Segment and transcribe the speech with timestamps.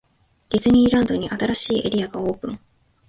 [0.49, 2.59] ディズニーランドに、新しいエリアがオープン!!